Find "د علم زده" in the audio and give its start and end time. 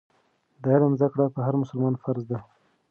0.61-1.07